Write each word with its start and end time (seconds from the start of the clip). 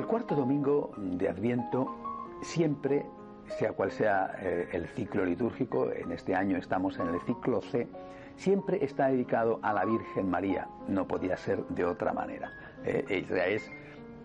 El 0.00 0.06
cuarto 0.06 0.34
domingo 0.34 0.92
de 0.96 1.28
Adviento 1.28 1.94
siempre, 2.40 3.04
sea 3.58 3.72
cual 3.72 3.90
sea 3.90 4.34
eh, 4.40 4.66
el 4.72 4.88
ciclo 4.88 5.26
litúrgico, 5.26 5.92
en 5.92 6.10
este 6.10 6.34
año 6.34 6.56
estamos 6.56 6.98
en 6.98 7.08
el 7.08 7.20
ciclo 7.20 7.60
C, 7.60 7.86
siempre 8.34 8.82
está 8.82 9.08
dedicado 9.08 9.60
a 9.62 9.74
la 9.74 9.84
Virgen 9.84 10.30
María. 10.30 10.68
No 10.88 11.06
podía 11.06 11.36
ser 11.36 11.66
de 11.66 11.84
otra 11.84 12.14
manera. 12.14 12.50
Eh, 12.82 13.04
ella 13.10 13.46
es 13.48 13.70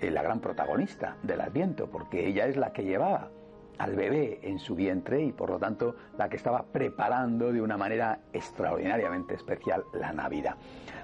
eh, 0.00 0.10
la 0.10 0.22
gran 0.22 0.40
protagonista 0.40 1.16
del 1.22 1.40
Adviento, 1.40 1.88
porque 1.88 2.26
ella 2.26 2.46
es 2.46 2.56
la 2.56 2.72
que 2.72 2.82
llevaba 2.82 3.30
al 3.78 3.94
bebé 3.94 4.40
en 4.42 4.58
su 4.58 4.74
vientre 4.74 5.22
y 5.22 5.30
por 5.30 5.50
lo 5.50 5.60
tanto 5.60 5.94
la 6.18 6.28
que 6.28 6.34
estaba 6.34 6.64
preparando 6.64 7.52
de 7.52 7.62
una 7.62 7.76
manera 7.76 8.18
extraordinariamente 8.32 9.34
especial 9.34 9.84
la 9.94 10.12
Navidad. 10.12 10.56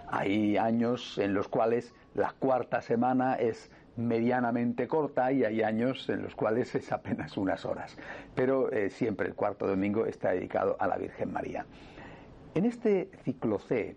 Hay 0.09 0.57
años 0.57 1.19
en 1.19 1.35
los 1.35 1.47
cuales 1.47 1.95
la 2.15 2.33
cuarta 2.33 2.81
semana 2.81 3.37
es 3.37 3.71
medianamente 3.97 4.87
corta 4.89 5.33
y 5.33 5.45
hay 5.45 5.63
años 5.63 6.09
en 6.09 6.23
los 6.23 6.35
cuales 6.35 6.75
es 6.75 6.93
apenas 6.93 7.37
unas 7.37 7.65
horas. 7.65 7.97
Pero 8.35 8.71
eh, 8.71 8.91
siempre 8.91 9.29
el 9.29 9.35
cuarto 9.35 9.67
domingo 9.67 10.07
está 10.07 10.31
dedicado 10.31 10.77
a 10.79 10.87
la 10.87 10.97
Virgen 10.97 11.33
María. 11.33 11.67
En 12.55 12.65
este 12.65 13.11
ciclo 13.25 13.59
C, 13.59 13.97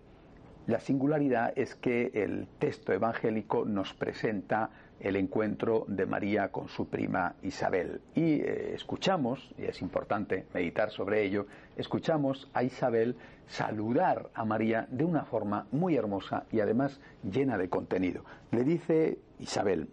la 0.66 0.80
singularidad 0.80 1.52
es 1.56 1.74
que 1.74 2.10
el 2.14 2.46
texto 2.58 2.92
evangélico 2.92 3.64
nos 3.64 3.94
presenta 3.94 4.70
el 5.00 5.16
encuentro 5.16 5.84
de 5.88 6.06
María 6.06 6.48
con 6.48 6.68
su 6.68 6.88
prima 6.88 7.34
Isabel. 7.42 8.00
Y 8.14 8.40
eh, 8.40 8.74
escuchamos, 8.74 9.50
y 9.58 9.64
es 9.64 9.80
importante 9.82 10.46
meditar 10.54 10.90
sobre 10.90 11.24
ello, 11.24 11.46
escuchamos 11.76 12.48
a 12.52 12.62
Isabel 12.62 13.16
saludar 13.46 14.30
a 14.34 14.44
María 14.44 14.86
de 14.90 15.04
una 15.04 15.24
forma 15.24 15.66
muy 15.72 15.96
hermosa 15.96 16.44
y 16.52 16.60
además 16.60 17.00
llena 17.22 17.56
de 17.56 17.68
contenido. 17.68 18.24
Le 18.50 18.62
dice 18.62 19.18
Isabel, 19.38 19.88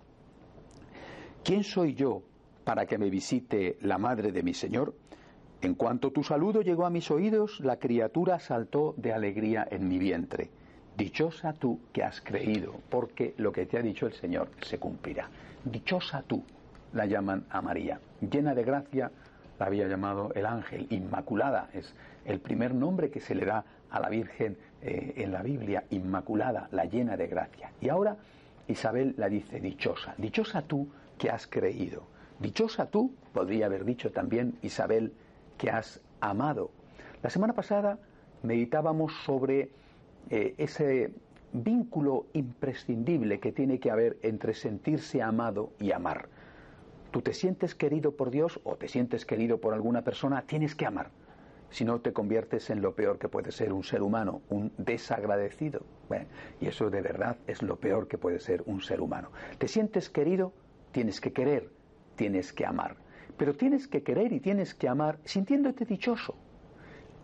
¿quién 1.44 1.63
soy 1.63 1.95
yo 1.95 2.22
para 2.63 2.85
que 2.85 2.97
me 2.97 3.09
visite 3.09 3.78
la 3.81 3.97
madre 3.97 4.31
de 4.31 4.44
mi 4.44 4.53
Señor? 4.53 4.94
En 5.61 5.73
cuanto 5.73 6.11
tu 6.11 6.23
saludo 6.23 6.61
llegó 6.61 6.85
a 6.85 6.91
mis 6.91 7.09
oídos, 7.09 7.59
la 7.61 7.78
criatura 7.78 8.39
saltó 8.39 8.94
de 8.97 9.13
alegría 9.13 9.67
en 9.72 9.88
mi 9.88 9.97
vientre. 9.97 10.52
Dichosa 10.98 11.53
tú 11.53 11.80
que 11.94 12.03
has 12.03 12.22
creído, 12.22 12.73
porque 12.90 13.36
lo 13.38 13.52
que 13.52 13.67
te 13.67 13.78
ha 13.78 13.84
dicho 13.84 14.08
el 14.08 14.14
Señor 14.14 14.50
se 14.62 14.80
cumplirá. 14.80 15.30
Dichosa 15.64 16.23
tú, 16.23 16.44
la 16.92 17.06
llaman 17.06 17.45
a 17.52 17.62
María. 17.62 18.00
Llena 18.20 18.56
de 18.56 18.64
gracia, 18.64 19.12
la 19.59 19.68
había 19.68 19.88
llamado 19.88 20.31
el 20.34 20.47
ángel. 20.47 20.88
Inmaculada 20.90 21.69
es 21.72 21.94
el 22.25 22.40
primer 22.40 22.74
nombre 22.74 23.12
que 23.12 23.19
se 23.19 23.35
le 23.35 23.46
da 23.46 23.63
a 23.91 24.00
la 24.00 24.09
Virgen 24.09 24.58
eh, 24.81 25.13
en 25.18 25.31
la 25.31 25.44
Biblia. 25.44 25.84
Inmaculada, 25.91 26.68
la 26.72 26.85
llena 26.85 27.16
de 27.16 27.28
gracia. 27.28 27.72
Y 27.79 27.90
ahora 27.90 28.18
Isabel 28.68 29.14
la 29.18 29.29
dice 29.29 29.59
dichosa. 29.59 30.16
Dichosa 30.18 30.64
tú 30.64 30.88
que 31.19 31.29
has 31.29 31.46
creído. 31.46 32.08
Dichosa 32.40 32.88
tú, 32.88 33.14
podría 33.34 33.68
haber 33.68 33.85
dicho 33.85 34.12
también 34.12 34.58
Isabel, 34.64 35.14
que 35.59 35.69
has 35.69 36.02
amado. 36.22 36.72
La 37.22 37.29
semana 37.29 37.53
pasada 37.53 38.00
meditábamos 38.41 39.14
sobre 39.25 39.69
eh, 40.30 40.56
ese 40.58 41.12
vínculo 41.54 42.28
imprescindible 42.34 43.40
que 43.40 43.52
tiene 43.52 43.80
que 43.80 43.92
haber 43.92 44.18
entre 44.22 44.54
sentirse 44.54 45.22
amado 45.22 45.72
y 45.80 45.92
amar. 45.92 46.30
Tú 47.12 47.22
te 47.22 47.34
sientes 47.34 47.74
querido 47.74 48.12
por 48.12 48.32
Dios 48.32 48.60
o 48.64 48.76
te 48.76 48.88
sientes 48.88 49.26
querido 49.26 49.60
por 49.60 49.74
alguna 49.74 50.04
persona, 50.04 50.44
tienes 50.44 50.76
que 50.76 50.86
amar. 50.86 51.10
Si 51.70 51.84
no, 51.84 52.00
te 52.00 52.14
conviertes 52.14 52.70
en 52.70 52.82
lo 52.82 52.96
peor 52.96 53.18
que 53.18 53.28
puede 53.28 53.52
ser 53.52 53.74
un 53.74 53.84
ser 53.84 54.02
humano, 54.02 54.42
un 54.50 54.72
desagradecido. 54.78 55.82
Bueno, 56.08 56.26
y 56.62 56.68
eso 56.68 56.90
de 56.90 57.02
verdad 57.02 57.38
es 57.46 57.62
lo 57.62 57.78
peor 57.78 58.08
que 58.08 58.18
puede 58.18 58.40
ser 58.40 58.64
un 58.66 58.82
ser 58.82 59.02
humano. 59.02 59.32
Te 59.58 59.68
sientes 59.68 60.09
querido, 60.09 60.54
tienes 60.92 61.20
que 61.20 61.34
querer, 61.34 61.70
tienes 62.16 62.54
que 62.54 62.66
amar. 62.66 62.96
Pero 63.38 63.54
tienes 63.56 63.88
que 63.88 64.02
querer 64.02 64.32
y 64.32 64.40
tienes 64.40 64.74
que 64.74 64.88
amar 64.88 65.20
sintiéndote 65.24 65.86
dichoso. 65.86 66.36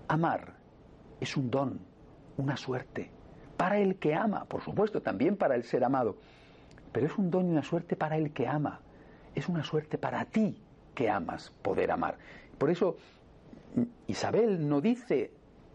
Amar 0.07 0.55
es 1.19 1.37
un 1.37 1.49
don, 1.49 1.79
una 2.37 2.57
suerte, 2.57 3.09
para 3.57 3.79
el 3.79 3.95
que 3.95 4.15
ama, 4.15 4.45
por 4.45 4.61
supuesto, 4.61 5.01
también 5.01 5.37
para 5.37 5.55
el 5.55 5.63
ser 5.63 5.83
amado, 5.83 6.17
pero 6.91 7.07
es 7.07 7.17
un 7.17 7.31
don 7.31 7.47
y 7.47 7.51
una 7.51 7.63
suerte 7.63 7.95
para 7.95 8.17
el 8.17 8.31
que 8.31 8.47
ama, 8.47 8.79
es 9.35 9.49
una 9.49 9.63
suerte 9.63 9.97
para 9.97 10.25
ti 10.25 10.57
que 10.93 11.09
amas 11.09 11.51
poder 11.61 11.91
amar. 11.91 12.17
Por 12.57 12.69
eso 12.69 12.97
Isabel 14.07 14.67
no 14.67 14.81
dice 14.81 15.31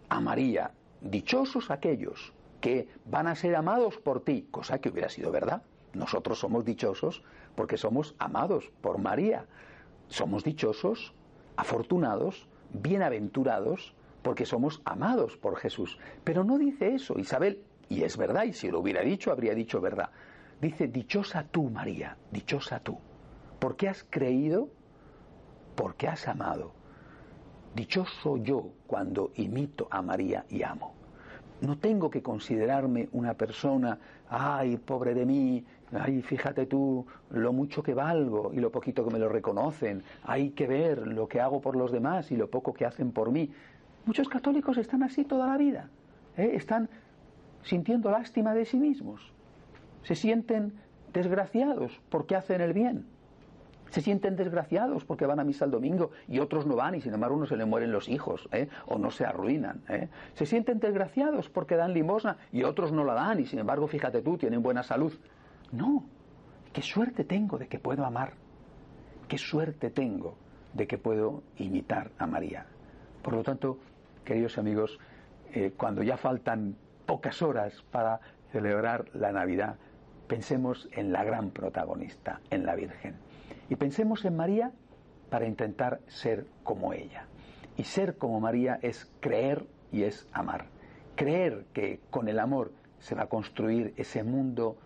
a 0.09 0.21
María, 0.21 0.71
dichosos 1.01 1.71
aquellos 1.71 2.33
que 2.61 2.89
van 3.05 3.27
a 3.27 3.35
ser 3.35 3.57
amados 3.57 3.99
por 3.99 4.25
ti, 4.25 4.49
cosa 4.51 4.81
que 4.81 4.89
hubiera 4.89 5.09
sido 5.09 5.31
verdad. 5.31 5.63
Nosotros 5.95 6.39
somos 6.39 6.65
dichosos 6.65 7.23
porque 7.55 7.77
somos 7.77 8.15
amados 8.19 8.71
por 8.81 8.99
María. 8.99 9.47
Somos 10.09 10.45
dichosos, 10.45 11.13
afortunados, 11.57 12.49
bienaventurados, 12.73 13.95
porque 14.23 14.47
somos 14.47 14.83
amados 14.85 15.37
por 15.37 15.57
Jesús. 15.57 15.99
Pero 16.25 16.45
no 16.45 16.59
dice 16.59 16.95
eso 16.95 17.19
Isabel, 17.19 17.63
y 17.89 18.03
es 18.03 18.17
verdad, 18.17 18.45
y 18.45 18.53
si 18.53 18.71
lo 18.71 18.81
hubiera 18.81 19.03
dicho, 19.03 19.33
habría 19.33 19.55
dicho 19.55 19.81
verdad. 19.81 20.11
Dice, 20.61 20.89
dichosa 20.89 21.45
tú, 21.45 21.71
María, 21.71 22.17
dichosa 22.33 22.81
tú, 22.81 22.99
porque 23.59 23.89
has 23.89 24.05
creído, 24.11 24.69
porque 25.77 26.09
has 26.09 26.27
amado. 26.27 26.73
Dichoso 27.75 28.37
yo 28.39 28.73
cuando 28.87 29.31
imito 29.37 29.87
a 29.91 30.03
María 30.03 30.45
y 30.49 30.63
amo. 30.63 30.95
No 31.61 31.79
tengo 31.79 32.11
que 32.11 32.23
considerarme 32.23 33.09
una 33.13 33.35
persona, 33.35 33.99
ay, 34.29 34.77
pobre 34.77 35.15
de 35.15 35.27
mí, 35.27 35.65
ay, 35.93 36.23
fíjate 36.23 36.67
tú 36.67 37.07
lo 37.31 37.53
mucho 37.53 37.83
que 37.83 37.95
valgo 37.95 38.53
y 38.53 38.61
lo 38.61 38.71
poquito 38.71 39.05
que 39.05 39.13
me 39.13 39.19
lo 39.19 39.29
reconocen, 39.29 40.03
hay 40.23 40.51
que 40.51 40.67
ver 40.67 41.07
lo 41.07 41.27
que 41.27 41.41
hago 41.41 41.61
por 41.61 41.77
los 41.77 41.91
demás 41.91 42.31
y 42.31 42.37
lo 42.37 42.49
poco 42.49 42.73
que 42.73 42.85
hacen 42.85 43.13
por 43.13 43.33
mí. 43.33 43.51
Muchos 44.09 44.31
católicos 44.31 44.79
están 44.79 45.03
así 45.03 45.27
toda 45.27 45.47
la 45.47 45.59
vida, 45.59 45.91
¿eh? 46.39 46.53
están 46.55 46.89
sintiendo 47.63 48.11
lástima 48.11 48.55
de 48.55 48.65
sí 48.65 48.79
mismos, 48.79 49.21
se 50.03 50.15
sienten 50.15 50.73
desgraciados 51.13 52.01
porque 52.09 52.35
hacen 52.35 52.63
el 52.63 52.73
bien, 52.73 53.05
se 53.91 54.01
sienten 54.01 54.35
desgraciados 54.35 55.05
porque 55.05 55.27
van 55.27 55.41
a 55.41 55.45
misa 55.45 55.67
el 55.67 55.71
domingo 55.71 56.11
y 56.27 56.39
otros 56.39 56.65
no 56.65 56.75
van 56.75 56.95
y 56.95 57.03
sin 57.03 57.13
embargo 57.13 57.37
uno 57.37 57.45
se 57.45 57.59
le 57.59 57.67
mueren 57.67 57.93
los 57.93 58.09
hijos 58.09 58.49
¿eh? 58.51 58.71
o 58.87 58.97
no 58.97 59.11
se 59.11 59.27
arruinan. 59.27 59.83
¿eh? 59.91 60.09
Se 60.33 60.47
sienten 60.47 60.79
desgraciados 60.79 61.51
porque 61.51 61.77
dan 61.77 61.93
limosna 61.93 62.39
y 62.51 62.63
otros 62.63 62.93
no 62.93 63.05
la 63.05 63.13
dan 63.13 63.41
y 63.41 63.45
sin 63.45 63.59
embargo 63.59 63.89
fíjate 63.89 64.23
tú, 64.23 64.39
tienen 64.39 64.63
buena 64.63 64.83
salud. 64.83 65.13
No, 65.71 66.07
qué 66.73 66.81
suerte 66.81 67.25
tengo 67.25 67.59
de 67.59 67.69
que 67.69 67.79
puedo 67.79 68.07
amar, 68.07 68.33
qué 69.29 69.37
suerte 69.37 69.91
tengo 69.91 70.35
de 70.73 70.87
que 70.87 70.97
puedo 70.97 71.43
imitar 71.59 72.11
a 72.17 72.27
María. 72.27 72.65
Por 73.23 73.35
lo 73.35 73.43
tanto, 73.43 73.77
queridos 74.25 74.59
amigos, 74.59 74.99
eh, 75.53 75.73
cuando 75.77 76.03
ya 76.03 76.17
faltan 76.17 76.77
pocas 77.07 77.43
horas 77.43 77.85
para 77.91 78.21
celebrar 78.53 79.07
la 79.15 79.33
Navidad, 79.33 79.77
pensemos 80.27 80.89
en 80.93 81.13
la 81.13 81.25
gran 81.25 81.51
protagonista, 81.51 82.41
en 82.51 82.67
la 82.67 82.75
Virgen. 82.75 83.17
Y 83.71 83.77
pensemos 83.77 84.25
en 84.25 84.37
María 84.37 84.73
para 85.31 85.47
intentar 85.47 86.01
ser 86.07 86.47
como 86.63 86.93
ella. 86.93 87.27
Y 87.77 87.85
ser 87.85 88.17
como 88.17 88.41
María 88.41 88.79
es 88.83 89.11
creer 89.21 89.67
y 89.93 90.03
es 90.03 90.27
amar. 90.33 90.67
Creer 91.17 91.67
que 91.73 92.01
con 92.11 92.29
el 92.29 92.39
amor 92.39 92.73
se 92.99 93.15
va 93.15 93.25
a 93.25 93.29
construir 93.29 93.95
ese 93.97 94.23
mundo 94.23 94.77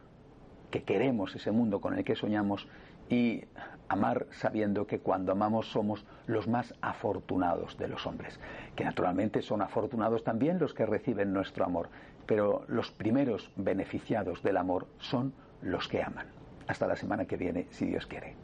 que 0.70 0.82
queremos, 0.82 1.34
ese 1.34 1.50
mundo 1.52 1.80
con 1.80 1.96
el 1.96 2.04
que 2.04 2.16
soñamos 2.16 2.68
y 3.12 3.44
amar 3.88 4.26
sabiendo 4.30 4.86
que 4.86 5.00
cuando 5.00 5.32
amamos 5.32 5.70
somos 5.70 6.06
los 6.26 6.48
más 6.48 6.74
afortunados 6.80 7.76
de 7.76 7.88
los 7.88 8.06
hombres, 8.06 8.40
que 8.74 8.84
naturalmente 8.84 9.42
son 9.42 9.60
afortunados 9.60 10.24
también 10.24 10.58
los 10.58 10.72
que 10.72 10.86
reciben 10.86 11.34
nuestro 11.34 11.66
amor, 11.66 11.90
pero 12.26 12.64
los 12.68 12.90
primeros 12.90 13.52
beneficiados 13.56 14.42
del 14.42 14.56
amor 14.56 14.86
son 14.98 15.34
los 15.60 15.88
que 15.88 16.02
aman. 16.02 16.26
Hasta 16.66 16.86
la 16.86 16.96
semana 16.96 17.26
que 17.26 17.36
viene, 17.36 17.66
si 17.70 17.84
Dios 17.84 18.06
quiere. 18.06 18.34